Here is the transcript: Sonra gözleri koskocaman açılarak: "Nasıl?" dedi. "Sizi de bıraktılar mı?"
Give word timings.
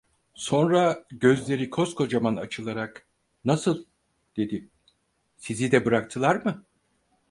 Sonra 0.33 1.05
gözleri 1.11 1.69
koskocaman 1.69 2.35
açılarak: 2.35 3.07
"Nasıl?" 3.45 3.85
dedi. 4.37 4.69
"Sizi 5.37 5.71
de 5.71 5.85
bıraktılar 5.85 6.35
mı?" 6.35 6.63